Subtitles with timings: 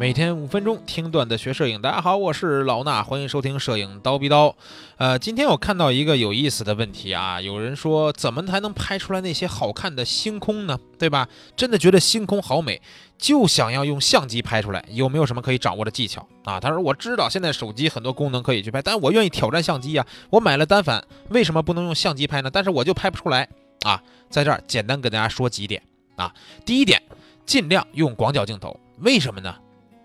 [0.00, 4.56] 每天五分钟听段子学摄影，大家好，我是老衲，欢迎收听摄影刀逼刀。
[4.96, 10.78] 呃，今天我看到一个有意思的问题啊，有人说怎么才能拍出来那些好看的星空呢？
[10.98, 11.28] 对吧？
[11.54, 12.80] 真的觉得星空好美，
[13.18, 16.58] 就想要用相机拍出来，有没有什么可以掌握的技巧啊？
[16.58, 20.06] 他说我知道现在手机很多功能可以去拍，但我愿意挑战相机呀。
[20.30, 22.48] 我买了单反，为什么不能用相机拍呢？
[22.50, 23.46] 但是我就拍不出来
[23.82, 24.02] 啊。
[24.30, 25.82] 在这儿简单跟大家说几点
[26.16, 26.32] 啊。
[26.64, 27.02] 第一点，
[27.44, 29.54] 尽量用广角镜头，为什么呢？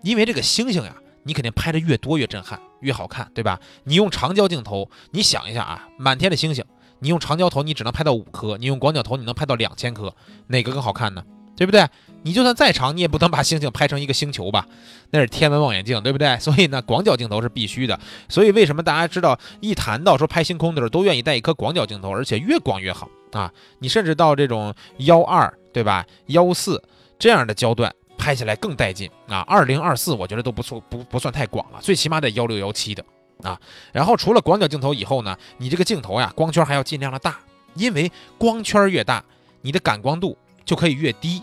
[0.02, 3.60] 因为这个星星呀，你肯定拍的越多越震撼，越好看，对吧？
[3.84, 6.64] 你用长焦镜头，你想一下啊，满天的星星，
[7.00, 10.14] 你用长焦头你只能拍到五颗，你用广角头你能拍到两千颗，
[10.48, 11.24] 哪个更好看呢？
[11.56, 11.88] 对不对？
[12.22, 14.66] 你就算再长，你也不能把星星拍成一个星球吧？
[15.10, 16.38] 那是天文望远镜，对不对？
[16.38, 17.98] 所以呢，广角镜头是必须的。
[18.28, 23.50] 所以为什么大家知道一谈到说拍星空的时候，都愿意带一颗广角镜头，而且越广越好啊？
[23.78, 26.04] 你甚至到这种幺二，对吧？
[26.26, 26.82] 幺四
[27.18, 27.94] 这样的焦段。
[28.26, 29.38] 拍起来更带劲啊！
[29.46, 33.04] 二零二四我觉得都不错，不不算太广了，最起码得幺六幺七的
[33.40, 33.56] 啊。
[33.92, 37.38] 然后除了广角镜头以后呢，你这个镜头呀，光圈还要尽量的大，
[37.74, 39.24] 因为光圈越大，
[39.60, 41.40] 你的感光度就可以越低，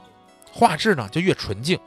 [0.51, 1.79] 画质呢就越纯净。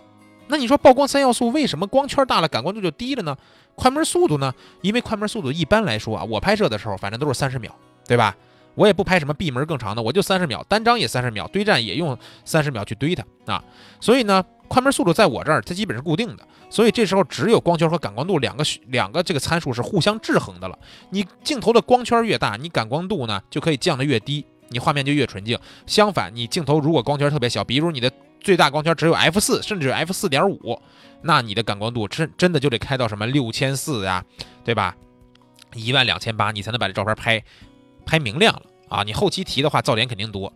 [0.46, 3.36] 那你说曝光三要素为什么光圈大了感光度就低了呢？
[3.74, 4.54] 快门速度呢？
[4.80, 7.70] 因为快门速度一般来说啊，我拍摄的时候反正都是三十秒，
[8.08, 8.34] 对吧？
[8.76, 13.64] 我也不拍什么闭门更长的，我就三十秒，单张也三十秒，堆栈也用三十秒去堆它啊。
[14.00, 14.44] 所以呢。
[14.68, 20.76] 快门速度在我这儿，它基本是固定的，所以这时候只有光圈和感光度两个两个这个参数是互相制衡的了。
[21.10, 25.56] 你镜头的光圈越大，你感光度呢就可以降得越低，你画面就越纯净。
[25.86, 30.82] 相反，你镜头如果光圈特别小，比如你的最大光圈只有 f 四，甚至 f 四点五，
[31.22, 34.24] 那你的感光度真真的就得开到什么六千四呀，
[34.64, 34.96] 对吧？
[35.74, 37.40] 一万两千八，你才能把这照片拍
[38.06, 39.02] 拍明亮了啊！
[39.02, 40.50] 你后期提的话，噪点肯定多。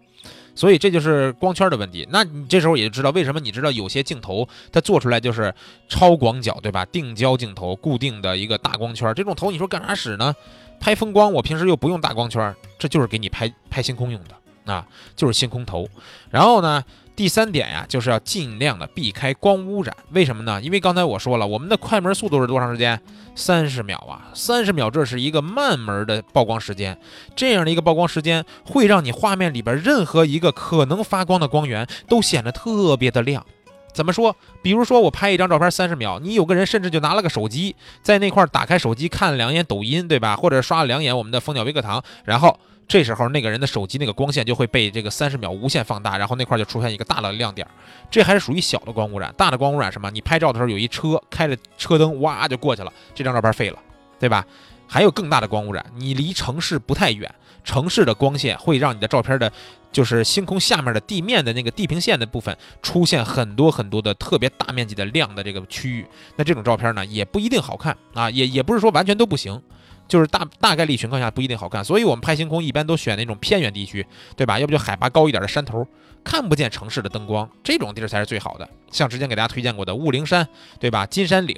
[0.54, 5.54] 所以这就是光圈的问题，那你这时候也就知道为什么你知道有些镜头它做出来就是
[5.88, 6.84] 超广角，对吧？
[6.86, 10.34] 定焦镜头固定的一个大光圈，这种头你说干啥使呢？
[10.78, 14.34] 拍风光，我平时又不用大光圈，这就是给你拍拍星空用的
[14.64, 15.88] 啊，就是星空头。
[16.30, 16.84] 然后呢？
[17.16, 19.94] 第三点呀，就是要尽量的避开光污染。
[20.12, 20.58] 为什么呢？
[20.62, 22.98] 因为刚才我说了，我们的快门速度是多长时间？
[23.34, 26.98] 三十秒啊，三十秒，这是一个慢门的曝光时间。
[27.36, 33.44] 这样的一个曝光时间，会让你画面里边任何一个可能发光的光源都显得特别的亮。
[33.92, 34.34] 怎么说？
[34.62, 40.36] 比如说我拍一张照片三十秒，你有个人甚至就拿了个手机在那块打开手机看了两眼抖音，对吧？
[40.36, 42.58] 或者刷了两眼我们的蜂鸟微课堂，然后。
[42.90, 47.64] 这时候那个人的手机那个光线就会被这个三十秒无限放大，然后那块就出现一个大的亮点。
[48.11, 50.11] 这还是属于小的光污染，大的光污染什么？
[50.11, 53.78] 你拍照的时候有一车开着车灯，哇就过去了，这张照片废了，
[54.18, 54.45] 对吧？
[54.89, 59.52] 还有更大的光污染，你离城市不太远，城市的光线会让你的照片的，
[59.92, 66.05] 就是星空下面的地面的那个地平线的部分出现很多很多的特别大面积的亮的这个区域。
[66.34, 69.62] 那这种照片呢，也不一定好看啊，也也不是说完全都不行。
[70.10, 74.04] 就是大大概率情况下不一定好看，所以我们拍星空一般都选那种偏远地区，
[74.36, 74.58] 对吧？
[74.58, 75.86] 要不就海拔高一点的山头，
[76.24, 78.68] 看不见城市的灯光，这种地儿才是最好的。
[78.90, 80.46] 像之前给大家推荐过的雾灵山，
[80.80, 81.06] 对吧？
[81.06, 81.56] 金山岭，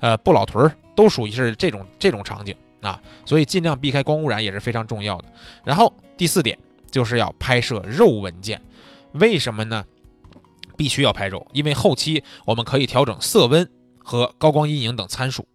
[0.00, 3.00] 呃，不老屯都属于是这种这种场景啊。
[3.24, 5.32] 所以尽量避开光污染也是非常重要的。
[5.64, 6.58] 然后第四点
[6.90, 8.60] 就是要拍摄肉文件，
[9.12, 9.84] 为什么呢？
[10.76, 15.46] 必须要拍肉，因为后期我们可以调整色温和高光阴影等参数。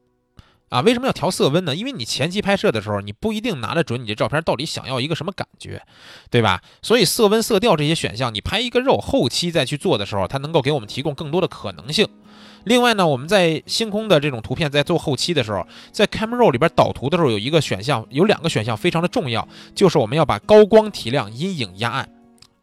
[0.69, 1.73] 啊，为什么要调色温呢？
[1.73, 5.81] 因为你前期拍摄的时候，你不一定拿得准你这照片到底想要一个什么感觉，
[6.29, 6.61] 对吧？
[6.81, 12.07] 所以色温、色调这些选项，你拍一个肉，后期再去做的时候，它能够给我们提供更多的可能性。
[12.65, 22.09] 另外呢，我们在星空的这种图片在做后期的时候，在 Camera Raw 里边导图的时候，有一个选项，有两个选项非常的重要，就是我们要把高光提亮，阴影压暗，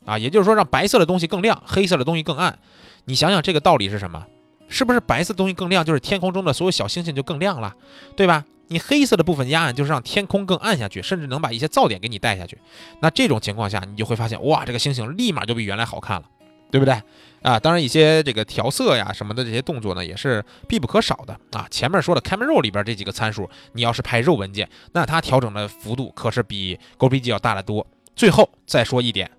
[0.05, 2.59] 啊，也就是说让白色的东西更亮，黑色的东西更暗。
[3.07, 4.27] 你想想这个道理是什么？
[4.75, 7.73] 是不是白色东西更亮，就是天空中的所有小星星就更亮了，
[8.17, 8.45] 对吧？
[8.67, 12.59] 你黑色的部分压暗，就是让天空更暗下去，甚至能把一些噪点给你带下去。
[13.01, 16.27] 那这种情况下，你就会发现，哇，这个星星立马就比原来好看了，
[16.73, 17.01] 对不对？
[17.43, 21.69] 啊，当然一些这个调色呀什么的这些动作呢，也是必不可少的啊。
[21.71, 27.87] 前面说的 Camera Raw 里边这几个参数，你要是拍肉文件，那它调整的幅度可是比 GoPG 要大得多。
[28.17, 29.31] 最后再说一点，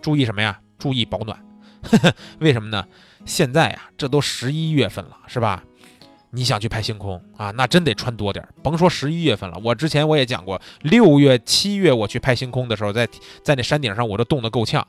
[0.00, 0.58] 注意什么呀？
[0.78, 1.49] 注意保暖。
[2.40, 2.84] 为什么呢？
[3.24, 5.62] 现在呀，这都十一月份了，是吧？
[6.32, 8.46] 你想去拍星空啊，那真得穿多点。
[8.62, 13.08] 甭说十一月份了，我之前我也讲过，六月、七月我去拍星空的时候，在
[13.42, 14.86] 在那山顶上我都冻得够呛，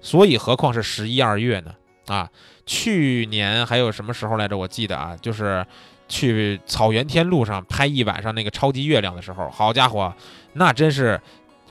[0.00, 1.74] 所以何况是十一二月呢？
[2.06, 2.28] 啊，
[2.64, 4.56] 去年还有什么时候来着？
[4.56, 5.64] 我记得啊，就是
[6.08, 10.12] 去草原天路上拍一晚上那个超级月亮的时候，好家伙，
[10.54, 11.20] 那真是，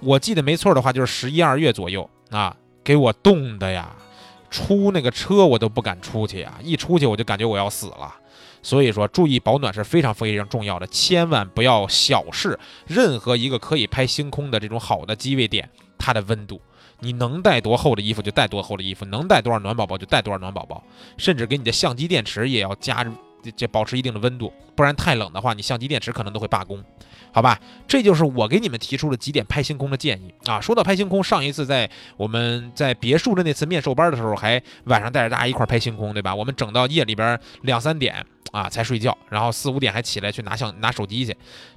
[0.01, 3.94] 我记得没错的话，就是十一二月左右啊，给我冻的呀。
[4.49, 8.13] 出那个车我都不敢出去啊，一出去我就感觉我要死了，
[8.61, 16.59] 所以说注意保暖是非常非常重要的，千万不要小视任何一个可以拍星空的这种好的机位点，它的温度。
[17.01, 20.83] 你能带多厚的衣服就带多厚的衣服，能带多少暖宝宝就带多少暖宝宝，
[21.17, 23.05] 甚至给你的相机电池也要加
[23.55, 26.83] 这保持一定的温度，不然太冷的话，你相机电池可能都会罢工，
[27.31, 27.59] 好吧？
[27.87, 30.59] 这就是我给你们提出的几点拍星空的建议啊。
[30.59, 36.33] 说到拍星空，上一次在我们在别墅的那次面授班的时候，还晚上带着大家一块拍星空，对吧？
[36.33, 41.35] 我们整到夜里边两三点啊才睡觉，然后四五点还起来去拿相拿手机去。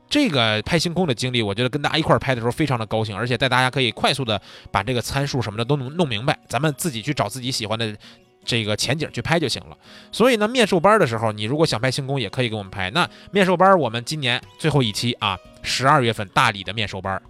[0.09, 4.41] 这个拍星空的经历，我觉得跟大家一块拍的时候非常的高兴，而且带大家可以快速的
[4.71, 7.97] 把这个参数什么的都能弄明白，咱们自己去找自己喜欢的
[8.45, 9.77] 这个前景去拍就行了。
[10.11, 12.91] 所以呢，面授班的时候，你如果想拍星空，也可以给我们拍。
[12.91, 17.21] 那面授班，我们今年最后一期啊，十二月份大理的面授班，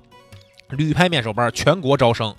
[0.71, 2.35] 旅拍面授班，全国招生。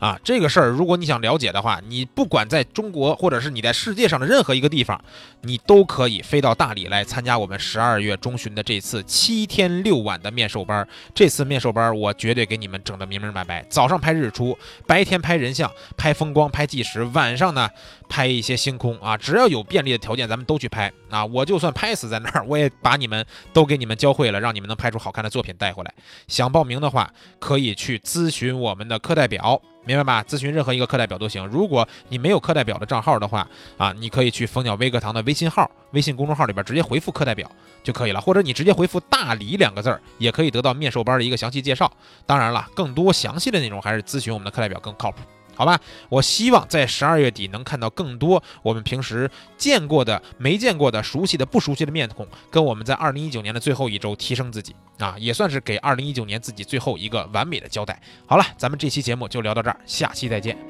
[0.00, 4.98] 啊，这个事儿，如果你想了解的话，你不管在中国，或者是你在世界上的任何一个地方，
[5.42, 10.88] 你都可以飞到大理来参加我们十二月中旬的这次七天六晚的面授班。
[11.14, 13.62] 这次面授班，我绝对给你们整得明明白白。
[13.68, 14.56] 早上拍日出，
[14.86, 17.68] 白天拍人像、拍风光、拍纪实，晚上呢
[18.08, 21.22] 拍一些星空啊，只要有便利的条件，咱们都去拍啊。
[21.26, 25.92] 我就算拍死在那儿，我也把你们都给你们教会了，让你们能拍出好看的作品带回来。
[26.26, 29.60] 想报名的话，可以去咨询我们的课代表。
[29.84, 30.22] 明白吧？
[30.22, 31.46] 咨询任何一个课代表都行。
[31.46, 33.48] 如果你没有课代表的账号的话，
[33.78, 37.50] 啊，你可以去蜂鸟微课堂的微信号、微信公众号里边直接回复课代表
[37.82, 41.90] 就可以了，或者你直接回复“大理”两个字儿，也可以得到面授班的一个详细介绍。
[42.26, 45.18] 当然了，更多详细的内容还是咨询我们的课代表更靠谱。
[45.60, 45.78] 好吧，
[46.08, 58.00] 我希望在十二月底能看到更多我们平时见过的、没见过的、熟悉的、不熟悉的面孔，跟我们在二零一九年的最后一周提升自己啊，也算是给二零一九年自己最后一个完美的交代。
[58.24, 60.69] 好了，咱们这期节目就聊到这儿，下期再见。